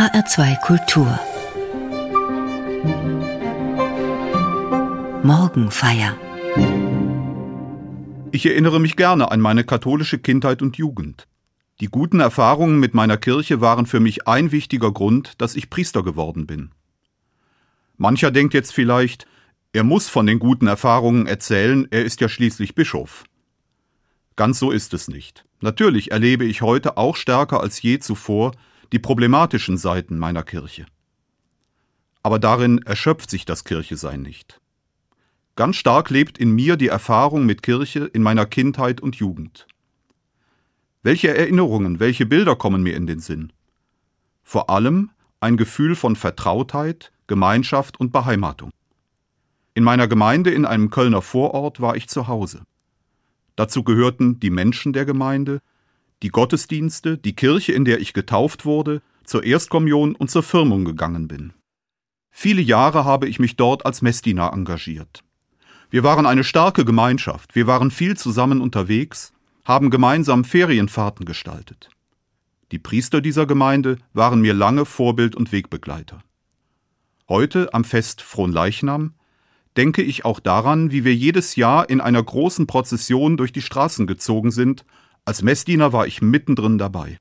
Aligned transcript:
HR2 0.00 0.58
Kultur 0.62 1.20
Morgenfeier 5.22 6.16
Ich 8.30 8.46
erinnere 8.46 8.80
mich 8.80 8.96
gerne 8.96 9.30
an 9.30 9.40
meine 9.40 9.62
katholische 9.62 10.18
Kindheit 10.18 10.62
und 10.62 10.78
Jugend. 10.78 11.28
Die 11.80 11.88
guten 11.88 12.20
Erfahrungen 12.20 12.80
mit 12.80 12.94
meiner 12.94 13.18
Kirche 13.18 13.60
waren 13.60 13.84
für 13.84 14.00
mich 14.00 14.26
ein 14.26 14.52
wichtiger 14.52 14.90
Grund, 14.90 15.34
dass 15.36 15.54
ich 15.54 15.68
Priester 15.68 16.02
geworden 16.02 16.46
bin. 16.46 16.70
Mancher 17.98 18.30
denkt 18.30 18.54
jetzt 18.54 18.72
vielleicht, 18.72 19.26
er 19.74 19.84
muss 19.84 20.08
von 20.08 20.24
den 20.24 20.38
guten 20.38 20.66
Erfahrungen 20.66 21.26
erzählen, 21.26 21.86
er 21.90 22.06
ist 22.06 22.22
ja 22.22 22.30
schließlich 22.30 22.74
Bischof. 22.74 23.24
Ganz 24.34 24.60
so 24.60 24.70
ist 24.70 24.94
es 24.94 25.08
nicht. 25.08 25.44
Natürlich 25.60 26.10
erlebe 26.10 26.46
ich 26.46 26.62
heute 26.62 26.96
auch 26.96 27.16
stärker 27.16 27.60
als 27.60 27.82
je 27.82 27.98
zuvor 27.98 28.52
die 28.92 28.98
problematischen 28.98 29.76
Seiten 29.76 30.18
meiner 30.18 30.42
Kirche. 30.42 30.86
Aber 32.22 32.38
darin 32.38 32.78
erschöpft 32.82 33.30
sich 33.30 33.44
das 33.44 33.64
Kirchesein 33.64 34.22
nicht. 34.22 34.60
Ganz 35.56 35.76
stark 35.76 36.10
lebt 36.10 36.38
in 36.38 36.50
mir 36.50 36.76
die 36.76 36.88
Erfahrung 36.88 37.46
mit 37.46 37.62
Kirche 37.62 38.04
in 38.12 38.22
meiner 38.22 38.46
Kindheit 38.46 39.00
und 39.00 39.16
Jugend. 39.16 39.66
Welche 41.02 41.34
Erinnerungen, 41.36 42.00
welche 42.00 42.26
Bilder 42.26 42.56
kommen 42.56 42.82
mir 42.82 42.94
in 42.94 43.06
den 43.06 43.20
Sinn? 43.20 43.52
Vor 44.42 44.70
allem 44.70 45.10
ein 45.40 45.56
Gefühl 45.56 45.96
von 45.96 46.16
Vertrautheit, 46.16 47.12
Gemeinschaft 47.26 47.98
und 47.98 48.12
Beheimatung. 48.12 48.70
In 49.72 49.84
meiner 49.84 50.08
Gemeinde 50.08 50.50
in 50.50 50.66
einem 50.66 50.90
Kölner 50.90 51.22
Vorort 51.22 51.80
war 51.80 51.96
ich 51.96 52.08
zu 52.08 52.28
Hause. 52.28 52.62
Dazu 53.56 53.82
gehörten 53.82 54.40
die 54.40 54.50
Menschen 54.50 54.92
der 54.92 55.04
Gemeinde, 55.04 55.60
die 56.22 56.28
Gottesdienste, 56.28 57.18
die 57.18 57.34
Kirche, 57.34 57.72
in 57.72 57.84
der 57.84 58.00
ich 58.00 58.12
getauft 58.12 58.64
wurde, 58.64 59.02
zur 59.24 59.44
Erstkommunion 59.44 60.14
und 60.14 60.30
zur 60.30 60.42
Firmung 60.42 60.84
gegangen 60.84 61.28
bin. 61.28 61.52
Viele 62.30 62.62
Jahre 62.62 63.04
habe 63.04 63.28
ich 63.28 63.38
mich 63.38 63.56
dort 63.56 63.86
als 63.86 64.02
Messdiener 64.02 64.52
engagiert. 64.52 65.24
Wir 65.90 66.04
waren 66.04 66.26
eine 66.26 66.44
starke 66.44 66.84
Gemeinschaft, 66.84 67.54
wir 67.54 67.66
waren 67.66 67.90
viel 67.90 68.16
zusammen 68.16 68.60
unterwegs, 68.60 69.32
haben 69.64 69.90
gemeinsam 69.90 70.44
Ferienfahrten 70.44 71.26
gestaltet. 71.26 71.90
Die 72.70 72.78
Priester 72.78 73.20
dieser 73.20 73.46
Gemeinde 73.46 73.98
waren 74.12 74.40
mir 74.40 74.54
lange 74.54 74.84
Vorbild 74.84 75.34
und 75.34 75.50
Wegbegleiter. 75.50 76.22
Heute, 77.28 77.74
am 77.74 77.84
Fest 77.84 78.22
Fronleichnam, 78.22 79.14
denke 79.76 80.02
ich 80.02 80.24
auch 80.24 80.40
daran, 80.40 80.90
wie 80.90 81.04
wir 81.04 81.14
jedes 81.14 81.56
Jahr 81.56 81.88
in 81.88 82.00
einer 82.00 82.22
großen 82.22 82.66
Prozession 82.66 83.36
durch 83.36 83.52
die 83.52 83.62
Straßen 83.62 84.06
gezogen 84.06 84.50
sind. 84.50 84.84
Als 85.24 85.42
Messdiener 85.42 85.92
war 85.92 86.06
ich 86.06 86.22
mittendrin 86.22 86.78
dabei. 86.78 87.18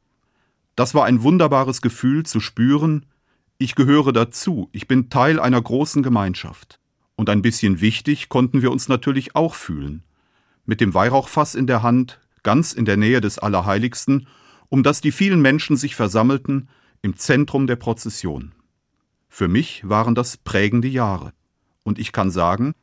Das 0.75 0.93
war 0.93 1.05
ein 1.05 1.23
wunderbares 1.23 1.81
Gefühl 1.81 2.25
zu 2.25 2.39
spüren, 2.39 3.05
ich 3.61 3.75
gehöre 3.75 4.13
dazu, 4.13 4.69
ich 4.71 4.87
bin 4.87 5.09
Teil 5.09 5.37
einer 5.37 5.61
großen 5.61 6.01
Gemeinschaft. 6.01 6.79
Und 7.17 7.29
ein 7.29 7.41
bisschen 7.41 7.81
wichtig 7.81 8.29
konnten 8.29 8.61
wir 8.61 8.71
uns 8.71 8.87
natürlich 8.87 9.35
auch 9.35 9.53
fühlen. 9.53 10.03
Mit 10.65 10.79
dem 10.79 10.93
Weihrauchfass 10.93 11.55
in 11.55 11.67
der 11.67 11.83
Hand, 11.83 12.21
ganz 12.41 12.71
in 12.71 12.85
der 12.85 12.95
Nähe 12.95 13.19
des 13.19 13.37
Allerheiligsten, 13.37 14.27
um 14.69 14.83
das 14.83 15.01
die 15.01 15.11
vielen 15.11 15.41
Menschen 15.41 15.75
sich 15.75 15.95
versammelten, 15.95 16.69
im 17.01 17.17
Zentrum 17.17 17.67
der 17.67 17.75
Prozession. 17.75 18.53
Für 19.27 19.49
mich 19.49 19.87
waren 19.87 20.15
das 20.15 20.37
prägende 20.37 20.87
Jahre. 20.87 21.33
Und 21.83 21.99
ich 21.99 22.13
kann 22.13 22.31
sagen, 22.31 22.73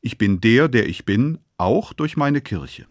ich 0.00 0.18
bin 0.18 0.40
der, 0.40 0.66
der 0.68 0.88
ich 0.88 1.04
bin, 1.04 1.38
auch 1.58 1.92
durch 1.92 2.16
meine 2.16 2.40
Kirche. 2.40 2.86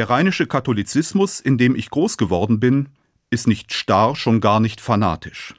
Der 0.00 0.08
rheinische 0.08 0.46
Katholizismus, 0.46 1.40
in 1.40 1.58
dem 1.58 1.76
ich 1.76 1.90
groß 1.90 2.16
geworden 2.16 2.58
bin, 2.58 2.88
ist 3.28 3.46
nicht 3.46 3.74
starr, 3.74 4.16
schon 4.16 4.40
gar 4.40 4.58
nicht 4.58 4.80
fanatisch. 4.80 5.54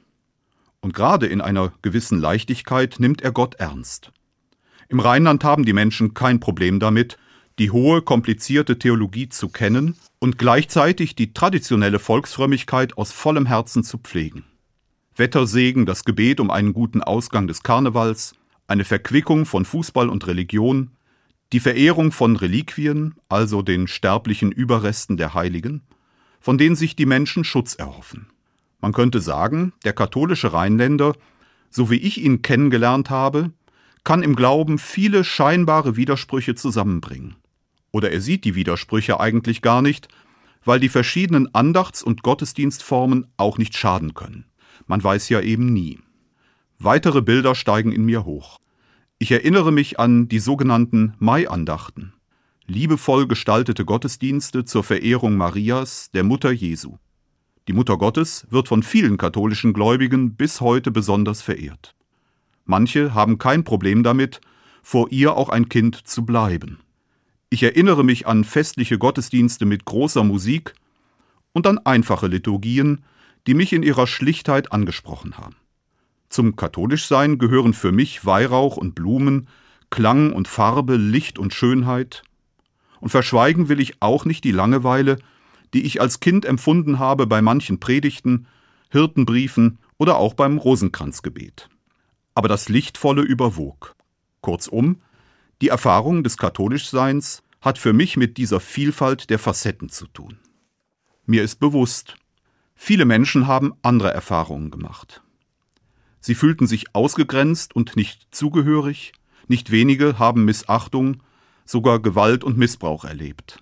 Und 0.80 0.94
gerade 0.94 1.26
in 1.26 1.40
einer 1.40 1.72
gewissen 1.80 2.18
Leichtigkeit 2.18 2.96
nimmt 2.98 3.22
er 3.22 3.30
Gott 3.30 3.54
ernst. 3.60 4.10
Im 4.88 4.98
Rheinland 4.98 5.44
haben 5.44 5.64
die 5.64 5.72
Menschen 5.72 6.12
kein 6.12 6.40
Problem 6.40 6.80
damit, 6.80 7.18
die 7.60 7.70
hohe, 7.70 8.02
komplizierte 8.02 8.80
Theologie 8.80 9.28
zu 9.28 9.48
kennen 9.48 9.94
und 10.18 10.38
gleichzeitig 10.38 11.14
die 11.14 11.32
traditionelle 11.32 12.00
Volksfrömmigkeit 12.00 12.98
aus 12.98 13.12
vollem 13.12 13.46
Herzen 13.46 13.84
zu 13.84 13.98
pflegen. 13.98 14.44
Wettersegen, 15.14 15.86
das 15.86 16.04
Gebet 16.04 16.40
um 16.40 16.50
einen 16.50 16.72
guten 16.72 17.00
Ausgang 17.00 17.46
des 17.46 17.62
Karnevals, 17.62 18.34
eine 18.66 18.84
Verquickung 18.84 19.46
von 19.46 19.64
Fußball 19.64 20.08
und 20.08 20.26
Religion, 20.26 20.90
die 21.52 21.60
Verehrung 21.60 22.12
von 22.12 22.36
Reliquien, 22.36 23.14
also 23.28 23.62
den 23.62 23.86
sterblichen 23.86 24.50
Überresten 24.52 25.18
der 25.18 25.34
Heiligen, 25.34 25.82
von 26.40 26.56
denen 26.56 26.76
sich 26.76 26.96
die 26.96 27.06
Menschen 27.06 27.44
Schutz 27.44 27.74
erhoffen. 27.74 28.26
Man 28.80 28.92
könnte 28.92 29.20
sagen, 29.20 29.72
der 29.84 29.92
katholische 29.92 30.52
Rheinländer, 30.52 31.14
so 31.70 31.90
wie 31.90 31.96
ich 31.96 32.22
ihn 32.22 32.42
kennengelernt 32.42 33.10
habe, 33.10 33.52
kann 34.02 34.22
im 34.22 34.34
Glauben 34.34 34.78
viele 34.78 35.24
scheinbare 35.24 35.96
Widersprüche 35.96 36.54
zusammenbringen. 36.54 37.36
Oder 37.92 38.10
er 38.10 38.20
sieht 38.20 38.44
die 38.44 38.54
Widersprüche 38.54 39.20
eigentlich 39.20 39.62
gar 39.62 39.82
nicht, 39.82 40.08
weil 40.64 40.80
die 40.80 40.88
verschiedenen 40.88 41.54
Andachts- 41.54 42.02
und 42.02 42.22
Gottesdienstformen 42.22 43.26
auch 43.36 43.58
nicht 43.58 43.76
schaden 43.76 44.14
können. 44.14 44.46
Man 44.86 45.04
weiß 45.04 45.28
ja 45.28 45.40
eben 45.40 45.72
nie. 45.72 46.00
Weitere 46.78 47.20
Bilder 47.20 47.54
steigen 47.54 47.92
in 47.92 48.04
mir 48.04 48.24
hoch. 48.24 48.58
Ich 49.22 49.30
erinnere 49.30 49.70
mich 49.70 50.00
an 50.00 50.26
die 50.26 50.40
sogenannten 50.40 51.14
Maiandachten, 51.20 52.12
liebevoll 52.66 53.28
gestaltete 53.28 53.84
Gottesdienste 53.84 54.64
zur 54.64 54.82
Verehrung 54.82 55.36
Marias, 55.36 56.10
der 56.12 56.24
Mutter 56.24 56.50
Jesu. 56.50 56.96
Die 57.68 57.72
Mutter 57.72 57.98
Gottes 57.98 58.48
wird 58.50 58.66
von 58.66 58.82
vielen 58.82 59.18
katholischen 59.18 59.74
Gläubigen 59.74 60.34
bis 60.34 60.60
heute 60.60 60.90
besonders 60.90 61.40
verehrt. 61.40 61.94
Manche 62.64 63.14
haben 63.14 63.38
kein 63.38 63.62
Problem 63.62 64.02
damit, 64.02 64.40
vor 64.82 65.12
ihr 65.12 65.36
auch 65.36 65.50
ein 65.50 65.68
Kind 65.68 66.04
zu 66.04 66.26
bleiben. 66.26 66.80
Ich 67.48 67.62
erinnere 67.62 68.02
mich 68.02 68.26
an 68.26 68.42
festliche 68.42 68.98
Gottesdienste 68.98 69.66
mit 69.66 69.84
großer 69.84 70.24
Musik 70.24 70.74
und 71.52 71.68
an 71.68 71.78
einfache 71.78 72.26
Liturgien, 72.26 73.04
die 73.46 73.54
mich 73.54 73.72
in 73.72 73.84
ihrer 73.84 74.08
Schlichtheit 74.08 74.72
angesprochen 74.72 75.38
haben. 75.38 75.54
Zum 76.32 76.56
Katholischsein 76.56 77.36
gehören 77.36 77.74
für 77.74 77.92
mich 77.92 78.24
Weihrauch 78.24 78.78
und 78.78 78.94
Blumen, 78.94 79.48
Klang 79.90 80.32
und 80.32 80.48
Farbe, 80.48 80.96
Licht 80.96 81.38
und 81.38 81.52
Schönheit. 81.52 82.22
Und 83.00 83.10
verschweigen 83.10 83.68
will 83.68 83.80
ich 83.80 84.00
auch 84.00 84.24
nicht 84.24 84.42
die 84.44 84.50
Langeweile, 84.50 85.18
die 85.74 85.82
ich 85.82 86.00
als 86.00 86.20
Kind 86.20 86.46
empfunden 86.46 86.98
habe 86.98 87.26
bei 87.26 87.42
manchen 87.42 87.80
Predigten, 87.80 88.46
Hirtenbriefen 88.88 89.78
oder 89.98 90.16
auch 90.16 90.32
beim 90.32 90.56
Rosenkranzgebet. 90.56 91.68
Aber 92.34 92.48
das 92.48 92.70
Lichtvolle 92.70 93.20
überwog. 93.20 93.94
Kurzum, 94.40 95.02
die 95.60 95.68
Erfahrung 95.68 96.24
des 96.24 96.38
Katholischseins 96.38 97.42
hat 97.60 97.76
für 97.76 97.92
mich 97.92 98.16
mit 98.16 98.38
dieser 98.38 98.60
Vielfalt 98.60 99.28
der 99.28 99.38
Facetten 99.38 99.90
zu 99.90 100.06
tun. 100.06 100.38
Mir 101.26 101.42
ist 101.42 101.60
bewusst, 101.60 102.16
viele 102.74 103.04
Menschen 103.04 103.46
haben 103.46 103.74
andere 103.82 104.14
Erfahrungen 104.14 104.70
gemacht. 104.70 105.22
Sie 106.22 106.36
fühlten 106.36 106.66
sich 106.66 106.94
ausgegrenzt 106.94 107.76
und 107.76 107.96
nicht 107.96 108.28
zugehörig, 108.30 109.12
nicht 109.48 109.72
wenige 109.72 110.18
haben 110.20 110.44
Missachtung, 110.44 111.20
sogar 111.66 112.00
Gewalt 112.00 112.44
und 112.44 112.56
Missbrauch 112.56 113.04
erlebt. 113.04 113.60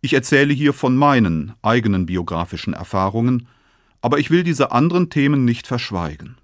Ich 0.00 0.14
erzähle 0.14 0.54
hier 0.54 0.72
von 0.72 0.96
meinen 0.96 1.52
eigenen 1.60 2.06
biografischen 2.06 2.74
Erfahrungen, 2.74 3.48
aber 4.00 4.18
ich 4.18 4.30
will 4.30 4.44
diese 4.44 4.72
anderen 4.72 5.10
Themen 5.10 5.44
nicht 5.44 5.66
verschweigen. 5.66 6.36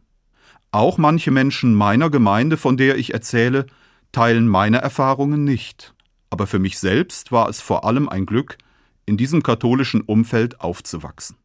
Auch 0.73 0.99
manche 0.99 1.31
Menschen 1.31 1.75
meiner 1.75 2.11
Gemeinde, 2.11 2.56
von 2.56 2.77
der 2.77 2.99
ich 2.99 3.15
erzähle, 3.15 3.67
teilen 4.12 4.49
meine 4.49 4.79
Erfahrungen 4.79 5.44
nicht. 5.44 5.94
Aber 6.31 6.47
für 6.47 6.59
mich 6.59 6.79
selbst 6.79 7.33
war 7.33 7.49
es 7.49 7.61
vor 7.61 7.85
allem 7.85 8.09
ein 8.09 8.27
Glück, 8.27 8.59
in 9.06 9.17
diesem 9.17 9.43
katholischen 9.43 10.03
Umfeld 10.03 10.61
aufzuwachsen. 10.61 11.37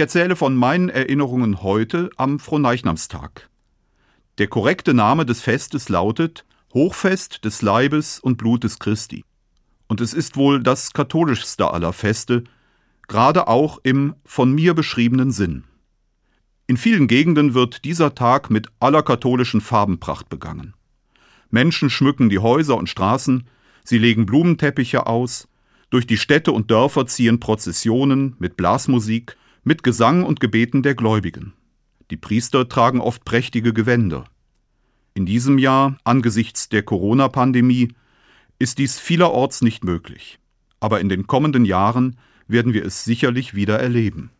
Erzähle 0.00 0.34
von 0.34 0.56
meinen 0.56 0.88
Erinnerungen 0.88 1.62
heute 1.62 2.10
am 2.16 2.38
Fronleichnamstag. 2.38 3.48
Der 4.38 4.48
korrekte 4.48 4.94
Name 4.94 5.26
des 5.26 5.40
Festes 5.40 5.88
lautet 5.88 6.44
Hochfest 6.72 7.44
des 7.44 7.62
Leibes 7.62 8.18
und 8.18 8.38
Blutes 8.38 8.78
Christi. 8.78 9.24
Und 9.88 10.00
es 10.00 10.14
ist 10.14 10.36
wohl 10.36 10.62
das 10.62 10.92
katholischste 10.92 11.70
aller 11.72 11.92
Feste, 11.92 12.44
gerade 13.08 13.48
auch 13.48 13.78
im 13.82 14.14
von 14.24 14.52
mir 14.52 14.74
beschriebenen 14.74 15.32
Sinn. 15.32 15.64
In 16.66 16.76
vielen 16.76 17.08
Gegenden 17.08 17.54
wird 17.54 17.84
dieser 17.84 18.14
Tag 18.14 18.50
mit 18.50 18.68
aller 18.78 19.02
katholischen 19.02 19.60
Farbenpracht 19.60 20.28
begangen. 20.28 20.74
Menschen 21.50 21.90
schmücken 21.90 22.30
die 22.30 22.38
Häuser 22.38 22.76
und 22.76 22.88
Straßen, 22.88 23.48
sie 23.84 23.98
legen 23.98 24.26
Blumenteppiche 24.26 25.06
aus, 25.06 25.48
durch 25.90 26.06
die 26.06 26.18
Städte 26.18 26.52
und 26.52 26.70
Dörfer 26.70 27.06
ziehen 27.06 27.40
Prozessionen 27.40 28.36
mit 28.38 28.56
Blasmusik, 28.56 29.36
mit 29.62 29.82
Gesang 29.82 30.24
und 30.24 30.40
Gebeten 30.40 30.82
der 30.82 30.94
Gläubigen. 30.94 31.52
Die 32.10 32.16
Priester 32.16 32.68
tragen 32.68 33.00
oft 33.00 33.24
prächtige 33.24 33.72
Gewänder. 33.72 34.24
In 35.14 35.26
diesem 35.26 35.58
Jahr, 35.58 35.98
angesichts 36.04 36.68
der 36.68 36.82
Corona-Pandemie, 36.82 37.92
ist 38.58 38.78
dies 38.78 38.98
vielerorts 38.98 39.62
nicht 39.62 39.84
möglich. 39.84 40.38
Aber 40.80 41.00
in 41.00 41.08
den 41.08 41.26
kommenden 41.26 41.64
Jahren 41.64 42.16
werden 42.48 42.72
wir 42.72 42.84
es 42.84 43.04
sicherlich 43.04 43.54
wieder 43.54 43.78
erleben. 43.78 44.30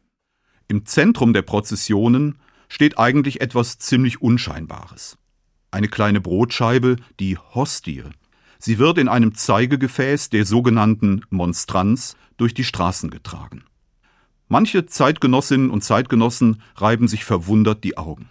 Im 0.68 0.86
Zentrum 0.86 1.32
der 1.32 1.42
Prozessionen 1.42 2.38
steht 2.68 2.98
eigentlich 2.98 3.40
etwas 3.40 3.78
ziemlich 3.78 4.22
Unscheinbares. 4.22 5.18
Eine 5.70 5.88
kleine 5.88 6.20
Brotscheibe, 6.20 6.96
die 7.18 7.36
Hostie. 7.36 8.04
Sie 8.58 8.78
wird 8.78 8.98
in 8.98 9.08
einem 9.08 9.34
Zeigegefäß 9.34 10.30
der 10.30 10.44
sogenannten 10.44 11.22
Monstranz 11.30 12.16
durch 12.36 12.54
die 12.54 12.64
Straßen 12.64 13.10
getragen. 13.10 13.64
Manche 14.52 14.84
Zeitgenossinnen 14.84 15.70
und 15.70 15.84
Zeitgenossen 15.84 16.60
reiben 16.74 17.06
sich 17.06 17.24
verwundert 17.24 17.84
die 17.84 17.96
Augen. 17.96 18.28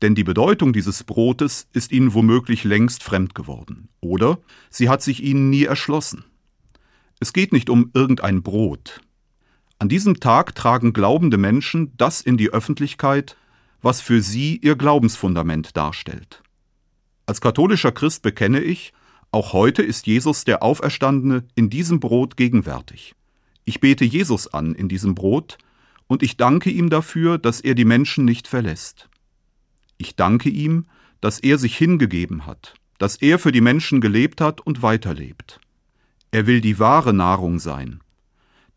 Denn 0.00 0.14
die 0.14 0.24
Bedeutung 0.24 0.72
dieses 0.72 1.04
Brotes 1.04 1.68
ist 1.74 1.92
ihnen 1.92 2.14
womöglich 2.14 2.64
längst 2.64 3.02
fremd 3.02 3.34
geworden. 3.34 3.90
Oder 4.00 4.38
sie 4.70 4.88
hat 4.88 5.02
sich 5.02 5.22
ihnen 5.22 5.50
nie 5.50 5.64
erschlossen. 5.64 6.24
Es 7.20 7.34
geht 7.34 7.52
nicht 7.52 7.68
um 7.68 7.90
irgendein 7.92 8.42
Brot. 8.42 9.02
An 9.78 9.90
diesem 9.90 10.18
Tag 10.18 10.54
tragen 10.54 10.94
glaubende 10.94 11.36
Menschen 11.36 11.92
das 11.98 12.22
in 12.22 12.38
die 12.38 12.48
Öffentlichkeit, 12.48 13.36
was 13.82 14.00
für 14.00 14.22
sie 14.22 14.56
ihr 14.56 14.76
Glaubensfundament 14.76 15.76
darstellt. 15.76 16.42
Als 17.26 17.42
katholischer 17.42 17.92
Christ 17.92 18.22
bekenne 18.22 18.60
ich, 18.60 18.94
auch 19.30 19.52
heute 19.52 19.82
ist 19.82 20.06
Jesus 20.06 20.44
der 20.44 20.62
Auferstandene 20.62 21.44
in 21.54 21.68
diesem 21.68 22.00
Brot 22.00 22.38
gegenwärtig. 22.38 23.14
Ich 23.68 23.80
bete 23.80 24.06
Jesus 24.06 24.48
an 24.54 24.74
in 24.74 24.88
diesem 24.88 25.14
Brot, 25.14 25.58
und 26.06 26.22
ich 26.22 26.38
danke 26.38 26.70
ihm 26.70 26.88
dafür, 26.88 27.36
dass 27.36 27.60
er 27.60 27.74
die 27.74 27.84
Menschen 27.84 28.24
nicht 28.24 28.48
verlässt. 28.48 29.10
Ich 29.98 30.16
danke 30.16 30.48
ihm, 30.48 30.86
dass 31.20 31.38
er 31.38 31.58
sich 31.58 31.76
hingegeben 31.76 32.46
hat, 32.46 32.72
dass 32.96 33.16
er 33.16 33.38
für 33.38 33.52
die 33.52 33.60
Menschen 33.60 34.00
gelebt 34.00 34.40
hat 34.40 34.62
und 34.62 34.80
weiterlebt. 34.80 35.60
Er 36.30 36.46
will 36.46 36.62
die 36.62 36.78
wahre 36.78 37.12
Nahrung 37.12 37.58
sein. 37.58 38.00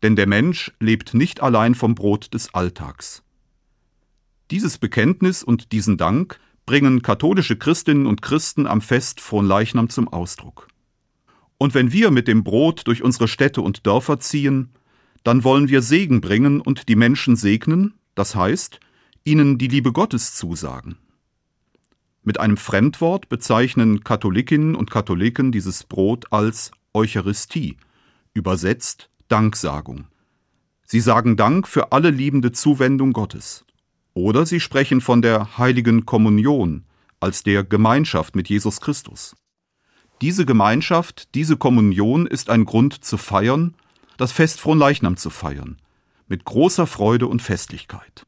Denn 0.02 0.14
der 0.14 0.26
Mensch 0.26 0.72
lebt 0.78 1.14
nicht 1.14 1.40
allein 1.40 1.74
vom 1.74 1.94
Brot 1.94 2.34
des 2.34 2.52
Alltags. 2.52 3.22
Dieses 4.50 4.76
Bekenntnis 4.76 5.42
und 5.42 5.72
diesen 5.72 5.96
Dank 5.96 6.38
bringen 6.66 7.00
katholische 7.00 7.56
Christinnen 7.56 8.04
und 8.04 8.20
Christen 8.20 8.66
am 8.66 8.82
Fest 8.82 9.22
Fronleichnam 9.22 9.88
zum 9.88 10.08
Ausdruck. 10.08 10.68
Und 11.56 11.72
wenn 11.72 11.92
wir 11.92 12.10
mit 12.10 12.28
dem 12.28 12.44
Brot 12.44 12.86
durch 12.86 13.02
unsere 13.02 13.26
Städte 13.26 13.62
und 13.62 13.86
Dörfer 13.86 14.20
ziehen, 14.20 14.74
dann 15.24 15.44
wollen 15.44 15.68
wir 15.68 15.82
Segen 15.82 16.20
bringen 16.20 16.60
und 16.60 16.88
die 16.88 16.96
Menschen 16.96 17.36
segnen, 17.36 17.94
das 18.14 18.34
heißt, 18.34 18.80
ihnen 19.24 19.58
die 19.58 19.68
Liebe 19.68 19.92
Gottes 19.92 20.34
zusagen. 20.34 20.96
Mit 22.24 22.38
einem 22.38 22.56
Fremdwort 22.56 23.28
bezeichnen 23.28 24.04
Katholikinnen 24.04 24.74
und 24.74 24.90
Katholiken 24.90 25.52
dieses 25.52 25.84
Brot 25.84 26.26
als 26.30 26.70
Eucharistie, 26.94 27.76
übersetzt 28.34 29.10
Danksagung. 29.28 30.06
Sie 30.86 31.00
sagen 31.00 31.36
Dank 31.36 31.66
für 31.66 31.92
alle 31.92 32.10
liebende 32.10 32.52
Zuwendung 32.52 33.12
Gottes. 33.12 33.64
Oder 34.14 34.44
sie 34.44 34.60
sprechen 34.60 35.00
von 35.00 35.22
der 35.22 35.56
heiligen 35.56 36.04
Kommunion 36.04 36.84
als 37.18 37.42
der 37.42 37.64
Gemeinschaft 37.64 38.36
mit 38.36 38.48
Jesus 38.48 38.80
Christus. 38.80 39.34
Diese 40.20 40.44
Gemeinschaft, 40.44 41.34
diese 41.34 41.56
Kommunion 41.56 42.26
ist 42.26 42.50
ein 42.50 42.64
Grund 42.64 43.04
zu 43.04 43.16
feiern 43.16 43.74
das 44.22 44.30
Fest 44.30 44.60
Fronleichnam 44.60 45.16
zu 45.16 45.30
feiern, 45.30 45.78
mit 46.28 46.44
großer 46.44 46.86
Freude 46.86 47.26
und 47.26 47.42
Festlichkeit. 47.42 48.24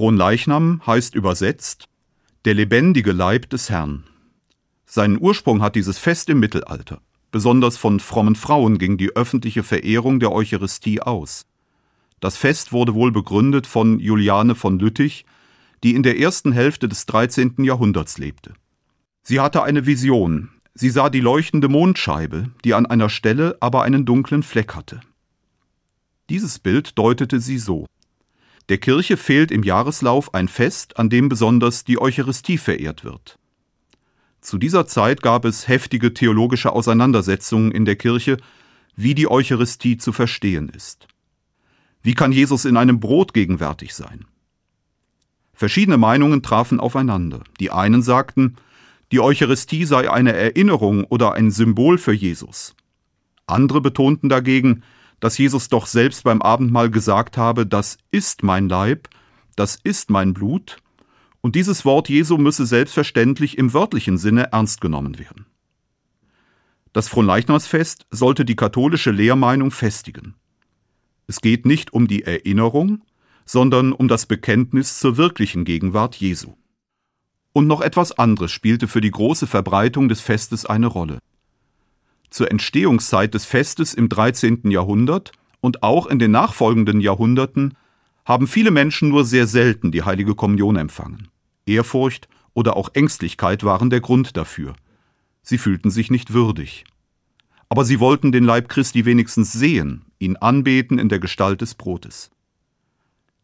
Fronleichnam 0.00 0.80
heißt 0.86 1.14
übersetzt 1.14 1.84
der 2.46 2.54
lebendige 2.54 3.12
Leib 3.12 3.50
des 3.50 3.68
Herrn. 3.68 4.04
Seinen 4.86 5.20
Ursprung 5.20 5.60
hat 5.60 5.76
dieses 5.76 5.98
Fest 5.98 6.30
im 6.30 6.40
Mittelalter. 6.40 7.02
besonders 7.30 7.76
von 7.76 8.00
frommen 8.00 8.34
Frauen, 8.34 8.78
ging 8.78 8.96
die 8.96 9.14
öffentliche 9.14 9.62
Verehrung 9.62 10.18
der 10.18 10.32
Eucharistie 10.32 11.02
aus. 11.02 11.44
Das 12.18 12.38
Fest 12.38 12.72
wurde 12.72 12.94
wohl 12.94 13.12
begründet 13.12 13.66
von 13.66 13.98
Juliane 14.00 14.54
von 14.54 14.78
Lüttich, 14.78 15.26
die 15.84 15.94
in 15.94 16.02
der 16.02 16.18
ersten 16.18 16.52
Hälfte 16.52 16.88
des 16.88 17.04
13. 17.04 17.56
Jahrhunderts 17.58 18.16
lebte. 18.16 18.54
Sie 19.22 19.38
hatte 19.38 19.64
eine 19.64 19.84
Vision. 19.84 20.48
Sie 20.72 20.88
sah 20.88 21.10
die 21.10 21.20
leuchtende 21.20 21.68
Mondscheibe, 21.68 22.48
die 22.64 22.72
an 22.72 22.86
einer 22.86 23.10
Stelle 23.10 23.58
aber 23.60 23.82
einen 23.82 24.06
dunklen 24.06 24.44
Fleck 24.44 24.74
hatte. 24.74 25.02
Dieses 26.30 26.58
Bild 26.58 26.98
deutete 26.98 27.38
sie 27.38 27.58
so. 27.58 27.84
Der 28.70 28.78
Kirche 28.78 29.16
fehlt 29.16 29.50
im 29.50 29.64
Jahreslauf 29.64 30.32
ein 30.32 30.46
Fest, 30.46 30.96
an 30.96 31.10
dem 31.10 31.28
besonders 31.28 31.82
die 31.82 32.00
Eucharistie 32.00 32.56
verehrt 32.56 33.02
wird. 33.02 33.36
Zu 34.40 34.58
dieser 34.58 34.86
Zeit 34.86 35.22
gab 35.22 35.44
es 35.44 35.66
heftige 35.66 36.14
theologische 36.14 36.70
Auseinandersetzungen 36.70 37.72
in 37.72 37.84
der 37.84 37.96
Kirche, 37.96 38.36
wie 38.94 39.16
die 39.16 39.28
Eucharistie 39.28 39.96
zu 39.96 40.12
verstehen 40.12 40.68
ist. 40.68 41.08
Wie 42.00 42.14
kann 42.14 42.30
Jesus 42.30 42.64
in 42.64 42.76
einem 42.76 43.00
Brot 43.00 43.34
gegenwärtig 43.34 43.92
sein? 43.92 44.26
Verschiedene 45.52 45.98
Meinungen 45.98 46.40
trafen 46.40 46.78
aufeinander. 46.78 47.40
Die 47.58 47.72
einen 47.72 48.02
sagten, 48.02 48.54
die 49.10 49.18
Eucharistie 49.18 49.84
sei 49.84 50.08
eine 50.08 50.32
Erinnerung 50.32 51.02
oder 51.02 51.32
ein 51.32 51.50
Symbol 51.50 51.98
für 51.98 52.12
Jesus. 52.12 52.76
Andere 53.46 53.80
betonten 53.80 54.28
dagegen, 54.28 54.84
dass 55.20 55.38
Jesus 55.38 55.68
doch 55.68 55.86
selbst 55.86 56.24
beim 56.24 56.42
Abendmahl 56.42 56.90
gesagt 56.90 57.36
habe, 57.36 57.66
das 57.66 57.98
ist 58.10 58.42
mein 58.42 58.68
Leib, 58.68 59.08
das 59.56 59.78
ist 59.82 60.10
mein 60.10 60.34
Blut, 60.34 60.78
und 61.42 61.56
dieses 61.56 61.84
Wort 61.84 62.08
Jesu 62.08 62.36
müsse 62.36 62.66
selbstverständlich 62.66 63.56
im 63.56 63.72
wörtlichen 63.72 64.18
Sinne 64.18 64.52
ernst 64.52 64.80
genommen 64.80 65.18
werden. 65.18 65.46
Das 66.92 67.08
Fronleichnamsfest 67.08 68.06
sollte 68.10 68.44
die 68.44 68.56
katholische 68.56 69.10
Lehrmeinung 69.10 69.70
festigen. 69.70 70.34
Es 71.26 71.40
geht 71.40 71.64
nicht 71.64 71.92
um 71.92 72.08
die 72.08 72.24
Erinnerung, 72.24 73.02
sondern 73.46 73.92
um 73.92 74.08
das 74.08 74.26
Bekenntnis 74.26 74.98
zur 74.98 75.16
wirklichen 75.16 75.64
Gegenwart 75.64 76.16
Jesu. 76.16 76.54
Und 77.52 77.66
noch 77.66 77.80
etwas 77.80 78.12
anderes 78.12 78.52
spielte 78.52 78.88
für 78.88 79.00
die 79.00 79.10
große 79.10 79.46
Verbreitung 79.46 80.08
des 80.08 80.20
Festes 80.20 80.66
eine 80.66 80.86
Rolle. 80.86 81.18
Zur 82.30 82.50
Entstehungszeit 82.50 83.34
des 83.34 83.44
Festes 83.44 83.92
im 83.92 84.08
13. 84.08 84.70
Jahrhundert 84.70 85.32
und 85.60 85.82
auch 85.82 86.06
in 86.06 86.18
den 86.18 86.30
nachfolgenden 86.30 87.00
Jahrhunderten 87.00 87.74
haben 88.24 88.46
viele 88.46 88.70
Menschen 88.70 89.08
nur 89.08 89.24
sehr 89.24 89.46
selten 89.46 89.90
die 89.90 90.04
heilige 90.04 90.34
Kommunion 90.34 90.76
empfangen. 90.76 91.28
Ehrfurcht 91.66 92.28
oder 92.54 92.76
auch 92.76 92.90
Ängstlichkeit 92.94 93.64
waren 93.64 93.90
der 93.90 94.00
Grund 94.00 94.36
dafür. 94.36 94.74
Sie 95.42 95.58
fühlten 95.58 95.90
sich 95.90 96.10
nicht 96.10 96.32
würdig. 96.32 96.84
Aber 97.68 97.84
sie 97.84 98.00
wollten 98.00 98.32
den 98.32 98.44
Leib 98.44 98.68
Christi 98.68 99.04
wenigstens 99.04 99.52
sehen, 99.52 100.04
ihn 100.18 100.36
anbeten 100.36 100.98
in 100.98 101.08
der 101.08 101.18
Gestalt 101.18 101.60
des 101.60 101.74
Brotes. 101.74 102.30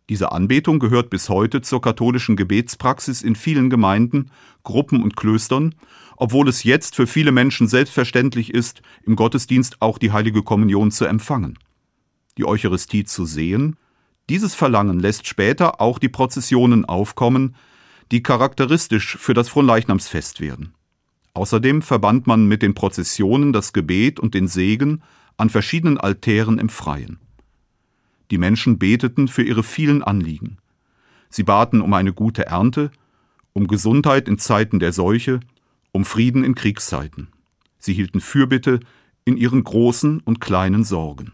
Diese 0.09 0.31
Anbetung 0.31 0.79
gehört 0.79 1.11
bis 1.11 1.29
heute 1.29 1.63
zur 1.63 1.81
katholischen 1.81 2.37
Gebetspraxis 2.37 3.23
in 3.23 3.35
vielen 3.35 3.71
Gemeinden, 3.71 4.31
Gruppen 4.63 5.03
und 5.03 5.17
Klöstern, 5.17 5.75
obwohl 6.17 6.49
es 6.49 6.63
jetzt 6.63 6.95
für 6.95 7.09
viele 7.09 7.33
Menschen 7.33 7.67
selbstverständlich 7.67 8.55
ist, 8.55 8.83
im 9.05 9.17
Gottesdienst 9.17 9.83
auch 9.83 9.99
die 9.99 10.13
heilige 10.13 10.43
Kommunion 10.43 10.93
zu 10.93 11.07
empfangen. 11.07 11.59
Die 12.39 12.45
Eucharistie 12.45 13.05
zu 13.05 13.25
sehen, 13.25 13.77
dieses 14.29 14.55
Verlangen 14.55 15.01
lässt 15.01 15.27
später 15.27 15.81
auch 15.81 15.99
die 15.99 16.09
Prozessionen 16.09 16.85
aufkommen, 16.85 17.57
die 18.13 18.23
charakteristisch 18.23 19.17
für 19.19 19.35
das 19.35 19.49
Fronleichnamsfest 19.49 20.41
werden. 20.41 20.75
Außerdem 21.35 21.83
verband 21.83 22.27
man 22.27 22.47
mit 22.47 22.63
den 22.63 22.75
Prozessionen 22.75 23.53
das 23.53 23.73
Gebet 23.73 24.21
und 24.21 24.35
den 24.35 24.49
Segen 24.49 25.03
an 25.37 25.51
verschiedenen 25.51 25.99
Altären 25.99 26.59
im 26.59 26.69
Freien. 26.69 27.19
Die 28.31 28.39
Menschen 28.39 28.79
beteten 28.79 29.29
für 29.29 29.43
ihre 29.43 29.63
vielen 29.63 30.03
Anliegen. 30.03 30.59
Sie 31.29 31.43
baten 31.43 31.81
um 31.81 31.93
eine 31.95 32.13
gute 32.13 32.47
Ernte, 32.47 32.91
um 33.53 33.67
Gesundheit 33.67 34.29
in 34.29 34.39
Zeiten 34.39 34.79
der 34.79 34.93
Seuche, 34.93 35.41
um 35.93 36.05
Frieden 36.05 36.45
in 36.45 36.55
Kriegszeiten. 36.55 37.29
Sie 37.79 37.95
hielten 37.95 38.21
Fürbitte 38.21 38.81
in 39.25 39.37
ihren 39.37 39.65
großen 39.65 40.21
und 40.21 40.41
kleinen 40.41 40.85
Sorgen. 40.85 41.33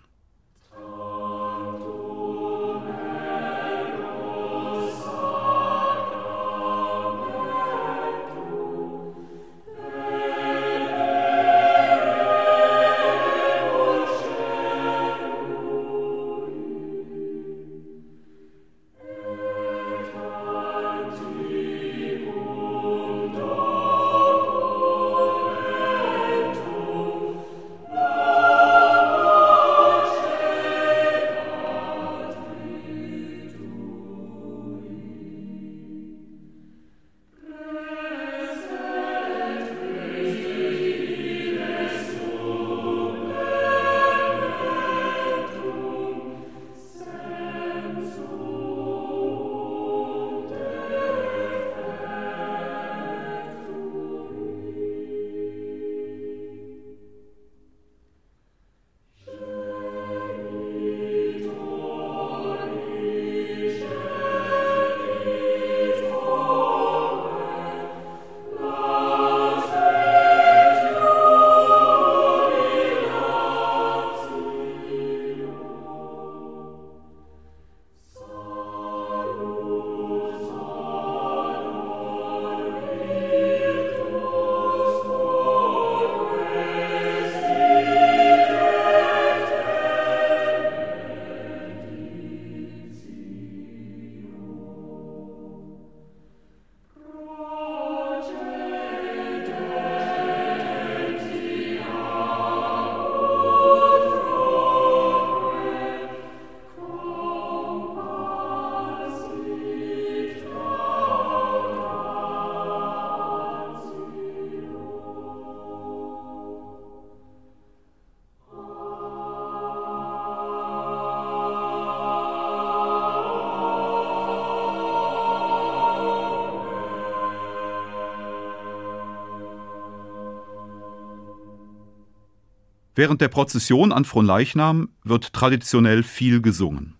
Während 133.02 133.20
der 133.20 133.26
Prozession 133.26 133.90
an 133.90 134.04
Fronleichnam 134.04 134.88
wird 135.02 135.32
traditionell 135.32 136.04
viel 136.04 136.40
gesungen. 136.40 136.94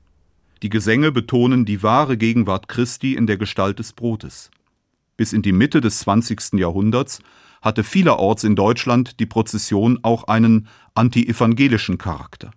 Die 0.64 0.68
Gesänge 0.68 1.12
betonen 1.12 1.64
die 1.64 1.84
wahre 1.84 2.16
Gegenwart 2.16 2.66
Christi 2.66 3.14
in 3.14 3.28
der 3.28 3.36
Gestalt 3.36 3.78
des 3.78 3.92
Brotes. 3.92 4.50
Bis 5.16 5.32
in 5.32 5.42
die 5.42 5.52
Mitte 5.52 5.80
des 5.80 6.00
20. 6.00 6.54
Jahrhunderts 6.54 7.20
hatte 7.60 7.84
vielerorts 7.84 8.42
in 8.42 8.56
Deutschland 8.56 9.20
die 9.20 9.26
Prozession 9.26 10.00
auch 10.02 10.24
einen 10.24 10.66
anti-evangelischen 10.96 11.98
Charakter. 11.98 12.50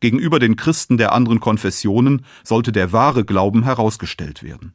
Gegenüber 0.00 0.40
den 0.40 0.56
Christen 0.56 0.96
der 0.96 1.12
anderen 1.12 1.38
Konfessionen 1.38 2.26
sollte 2.42 2.72
der 2.72 2.90
wahre 2.90 3.24
Glauben 3.24 3.62
herausgestellt 3.62 4.42
werden. 4.42 4.72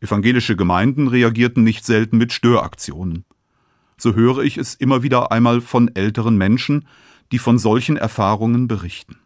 Evangelische 0.00 0.56
Gemeinden 0.56 1.06
reagierten 1.06 1.62
nicht 1.62 1.86
selten 1.86 2.18
mit 2.18 2.32
Störaktionen. 2.32 3.24
So 4.04 4.14
höre 4.14 4.40
ich 4.40 4.58
es 4.58 4.74
immer 4.74 5.02
wieder 5.02 5.32
einmal 5.32 5.62
von 5.62 5.90
älteren 5.96 6.36
Menschen, 6.36 6.86
die 7.32 7.38
von 7.38 7.58
solchen 7.58 7.96
Erfahrungen 7.96 8.68
berichten. 8.68 9.16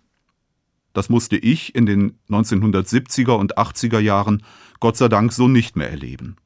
Das 0.92 1.08
musste 1.08 1.36
ich 1.36 1.74
in 1.74 1.84
den 1.84 2.16
1970er 2.30 3.32
und 3.32 3.58
80er 3.58 3.98
Jahren 3.98 4.44
Gott 4.78 4.96
sei 4.96 5.08
Dank 5.08 5.32
so 5.32 5.48
nicht 5.48 5.74
mehr 5.74 5.90
erleben. 5.90 6.36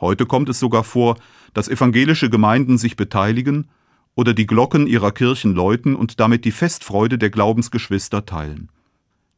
Heute 0.00 0.24
kommt 0.24 0.48
es 0.48 0.60
sogar 0.60 0.84
vor, 0.84 1.16
dass 1.52 1.68
evangelische 1.68 2.30
Gemeinden 2.30 2.78
sich 2.78 2.94
beteiligen 2.94 3.68
oder 4.14 4.34
die 4.34 4.46
Glocken 4.46 4.86
ihrer 4.86 5.10
Kirchen 5.10 5.52
läuten 5.52 5.96
und 5.96 6.20
damit 6.20 6.44
die 6.44 6.52
Festfreude 6.52 7.18
der 7.18 7.30
Glaubensgeschwister 7.30 8.24
teilen. 8.24 8.70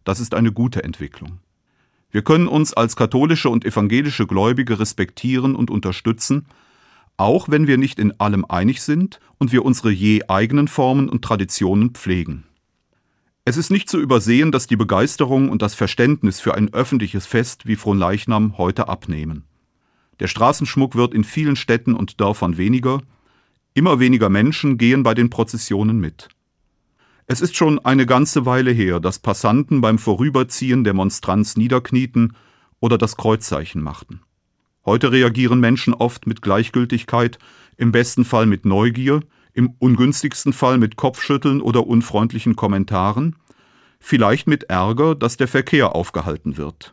Das 0.04 0.20
ist 0.20 0.34
eine 0.34 0.52
gute 0.52 0.84
Entwicklung. 0.84 1.38
Wir 2.10 2.20
können 2.20 2.48
uns 2.48 2.74
als 2.74 2.96
katholische 2.96 3.48
und 3.48 3.64
evangelische 3.64 4.26
Gläubige 4.26 4.78
respektieren 4.78 5.56
und 5.56 5.70
unterstützen, 5.70 6.44
auch 7.22 7.48
wenn 7.48 7.68
wir 7.68 7.78
nicht 7.78 8.00
in 8.00 8.18
allem 8.18 8.44
einig 8.44 8.82
sind 8.82 9.20
und 9.38 9.52
wir 9.52 9.64
unsere 9.64 9.92
je 9.92 10.24
eigenen 10.26 10.66
Formen 10.66 11.08
und 11.08 11.22
Traditionen 11.22 11.90
pflegen. 11.90 12.42
Es 13.44 13.56
ist 13.56 13.70
nicht 13.70 13.88
zu 13.88 14.00
übersehen, 14.00 14.50
dass 14.50 14.66
die 14.66 14.74
Begeisterung 14.74 15.48
und 15.48 15.62
das 15.62 15.76
Verständnis 15.76 16.40
für 16.40 16.54
ein 16.54 16.74
öffentliches 16.74 17.26
Fest 17.26 17.64
wie 17.64 17.76
Fronleichnam 17.76 18.58
heute 18.58 18.88
abnehmen. 18.88 19.44
Der 20.18 20.26
Straßenschmuck 20.26 20.96
wird 20.96 21.14
in 21.14 21.22
vielen 21.22 21.54
Städten 21.54 21.94
und 21.94 22.20
Dörfern 22.20 22.56
weniger, 22.56 23.00
immer 23.72 24.00
weniger 24.00 24.28
Menschen 24.28 24.76
gehen 24.76 25.04
bei 25.04 25.14
den 25.14 25.30
Prozessionen 25.30 26.00
mit. 26.00 26.28
Es 27.26 27.40
ist 27.40 27.54
schon 27.54 27.78
eine 27.78 28.04
ganze 28.04 28.46
Weile 28.46 28.72
her, 28.72 28.98
dass 28.98 29.20
Passanten 29.20 29.80
beim 29.80 29.98
Vorüberziehen 29.98 30.82
der 30.82 30.94
Monstranz 30.94 31.56
niederknieten 31.56 32.34
oder 32.80 32.98
das 32.98 33.16
Kreuzzeichen 33.16 33.80
machten. 33.80 34.22
Heute 34.84 35.12
reagieren 35.12 35.60
Menschen 35.60 35.94
oft 35.94 36.26
mit 36.26 36.42
Gleichgültigkeit, 36.42 37.38
im 37.76 37.92
besten 37.92 38.24
Fall 38.24 38.46
mit 38.46 38.64
Neugier, 38.64 39.20
im 39.52 39.74
ungünstigsten 39.78 40.52
Fall 40.52 40.78
mit 40.78 40.96
Kopfschütteln 40.96 41.60
oder 41.60 41.86
unfreundlichen 41.86 42.56
Kommentaren, 42.56 43.36
vielleicht 44.00 44.46
mit 44.48 44.64
Ärger, 44.64 45.14
dass 45.14 45.36
der 45.36 45.48
Verkehr 45.48 45.94
aufgehalten 45.94 46.56
wird. 46.56 46.92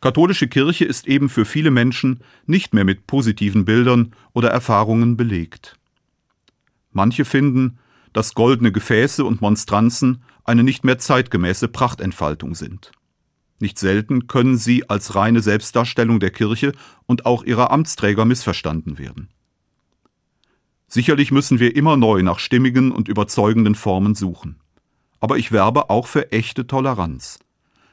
Katholische 0.00 0.48
Kirche 0.48 0.84
ist 0.84 1.08
eben 1.08 1.28
für 1.28 1.44
viele 1.44 1.70
Menschen 1.70 2.20
nicht 2.46 2.74
mehr 2.74 2.84
mit 2.84 3.06
positiven 3.06 3.64
Bildern 3.64 4.12
oder 4.32 4.50
Erfahrungen 4.50 5.16
belegt. 5.16 5.76
Manche 6.92 7.24
finden, 7.24 7.78
dass 8.12 8.34
goldene 8.34 8.70
Gefäße 8.70 9.24
und 9.24 9.40
Monstranzen 9.40 10.22
eine 10.44 10.62
nicht 10.62 10.84
mehr 10.84 10.98
zeitgemäße 10.98 11.68
Prachtentfaltung 11.68 12.54
sind. 12.54 12.92
Nicht 13.60 13.78
selten 13.78 14.26
können 14.28 14.56
sie 14.56 14.88
als 14.88 15.14
reine 15.14 15.40
Selbstdarstellung 15.40 16.20
der 16.20 16.30
Kirche 16.30 16.72
und 17.06 17.26
auch 17.26 17.42
ihrer 17.44 17.70
Amtsträger 17.72 18.24
missverstanden 18.24 18.98
werden. 18.98 19.28
Sicherlich 20.86 21.30
müssen 21.32 21.60
wir 21.60 21.76
immer 21.76 21.96
neu 21.96 22.22
nach 22.22 22.38
stimmigen 22.38 22.92
und 22.92 23.08
überzeugenden 23.08 23.74
Formen 23.74 24.14
suchen. 24.14 24.56
Aber 25.20 25.36
ich 25.36 25.52
werbe 25.52 25.90
auch 25.90 26.06
für 26.06 26.32
echte 26.32 26.66
Toleranz. 26.66 27.40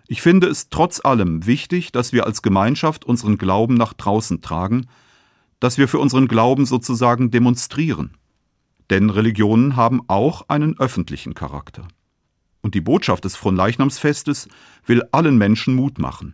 Ich 0.08 0.21
finde 0.21 0.47
es 0.47 0.69
trotz 0.69 1.04
allem 1.04 1.45
wichtig, 1.47 1.91
dass 1.91 2.13
wir 2.13 2.25
als 2.25 2.41
Gemeinschaft 2.41 3.06
unseren 3.06 3.38
Glauben 3.38 3.73
nach 3.73 3.93
draußen 3.93 4.41
tragen, 4.41 4.88
dass 5.60 5.78
wir 5.78 5.88
für 5.88 5.99
unseren 5.99 6.28
Glauben 6.28 6.65
sozusagen 6.65 7.32
demonstrieren. 7.32 8.12
Denn 8.91 9.10
Religionen 9.10 9.75
haben 9.75 10.01
auch 10.08 10.47
einen 10.47 10.80
öffentlichen 10.80 11.34
Charakter. 11.34 11.88
Und 12.65 12.73
die 12.73 12.82
Botschaft 12.82 13.25
des 13.25 13.36
Fronleichnamsfestes 13.36 14.47
will 14.88 15.04
allen 15.12 15.38
Menschen 15.38 15.75
Mut 15.75 15.99
machen. 15.99 16.34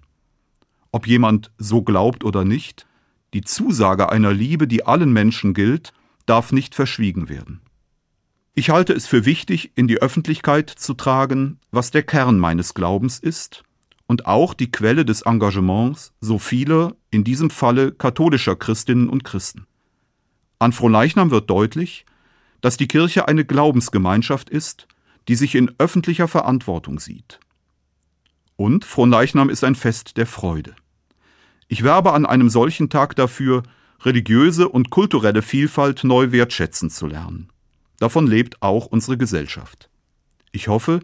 Ob 0.94 1.06
jemand 1.06 1.52
so 1.58 1.82
glaubt 1.82 2.24
oder 2.24 2.46
nicht, 2.46 2.88
die 3.34 3.42
Zusage 3.42 4.10
einer 4.10 4.32
Liebe, 4.32 4.66
die 4.66 4.86
allen 4.86 5.12
Menschen 5.12 5.54
gilt, 5.54 5.92
darf 6.26 6.54
nicht 6.54 6.74
verschwiegen 6.74 7.28
werden. 7.28 7.60
Ich 8.54 8.70
halte 8.70 8.94
es 8.94 9.08
für 9.08 9.26
wichtig, 9.26 9.74
in 9.76 9.90
die 9.90 10.02
Öffentlichkeit 10.02 10.70
zu 10.70 10.94
tragen, 10.94 11.60
was 11.70 11.92
der 11.92 12.04
Kern 12.04 12.40
meines 12.40 12.74
Glaubens 12.74 13.20
ist 13.20 13.64
und 14.08 14.26
auch 14.26 14.54
die 14.54 14.72
Quelle 14.72 15.04
des 15.04 15.24
Engagements 15.24 16.14
so 16.22 16.40
vieler, 16.40 16.96
in 17.10 17.26
diesem 17.26 17.50
Falle 17.50 17.92
katholischer 17.92 18.56
Christinnen 18.56 19.10
und 19.10 19.26
Christen. 19.26 19.68
An 20.60 20.72
Frohleichnam 20.72 21.30
wird 21.30 21.50
deutlich, 21.50 22.06
dass 22.62 22.78
die 22.78 22.88
Kirche 22.88 23.28
eine 23.28 23.44
Glaubensgemeinschaft 23.44 24.50
ist, 24.50 24.88
die 25.28 25.36
sich 25.36 25.56
in 25.56 25.72
öffentlicher 25.78 26.28
Verantwortung 26.28 27.00
sieht. 27.00 27.40
Und 28.56 28.86
Frohnleichnam 28.86 29.50
ist 29.50 29.64
ein 29.64 29.76
Fest 29.76 30.18
der 30.18 30.28
Freude. 30.28 30.76
Ich 31.68 31.84
werbe 31.84 32.14
an 32.14 32.26
einem 32.26 32.50
solchen 32.50 32.90
Tag 32.90 33.16
dafür, 33.16 33.64
religiöse 34.02 34.68
und 34.68 34.90
kulturelle 34.90 35.42
Vielfalt 35.42 36.04
neu 36.04 36.32
wertschätzen 36.32 36.90
zu 36.90 37.08
lernen. 37.08 37.50
Davon 37.98 38.28
lebt 38.28 38.62
auch 38.62 38.88
unsere 38.88 39.18
Gesellschaft. 39.18 39.90
Ich 40.52 40.68
hoffe, 40.68 41.02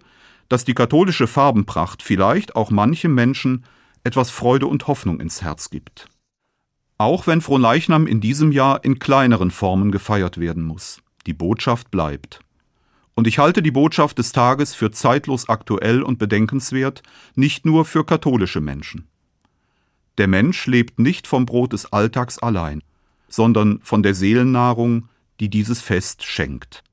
dass 0.50 0.66
die 0.66 0.74
katholische 0.74 1.28
Farbenpracht 1.28 2.02
vielleicht 2.04 2.56
auch 2.56 2.72
manchem 2.72 3.14
Menschen 3.14 3.66
etwas 4.04 4.30
Freude 4.30 4.68
und 4.68 4.88
Hoffnung 4.88 5.20
ins 5.20 5.42
Herz 5.42 5.70
gibt. 5.70 6.08
Auch 6.98 7.28
wenn 7.28 7.42
Fronleichnam 7.42 8.08
in 8.08 8.22
diesem 8.22 8.52
Jahr 8.52 8.84
in 8.84 9.00
kleineren 9.00 9.52
Formen 9.52 9.92
gefeiert 9.92 10.40
werden 10.40 10.64
muss, 10.64 11.02
die 11.28 11.34
Botschaft 11.34 11.92
bleibt. 11.92 12.40
Und 13.18 13.26
ich 13.26 13.40
halte 13.40 13.64
die 13.64 13.72
Botschaft 13.72 14.20
des 14.20 14.32
Tages 14.32 14.76
für 14.76 14.92
zeitlos 14.92 15.50
aktuell 15.50 16.04
und 16.04 16.20
bedenkenswert, 16.20 17.02
nicht 17.34 17.66
nur 17.66 17.84
für 17.84 18.06
katholische 18.06 18.62
Menschen. 18.62 19.08
Der 20.20 20.28
Mensch 20.28 20.68
lebt 20.68 21.00
nicht 21.00 21.26
vom 21.26 21.48
Brot 21.48 21.74
des 21.74 21.92
Alltags 21.92 22.38
allein, 22.38 22.84
sondern 23.28 23.80
von 23.82 24.04
der 24.04 24.14
Seelennahrung, 24.14 25.10
die 25.40 25.50
dieses 25.50 25.82
Fest 25.82 26.26
schenkt. 26.26 26.84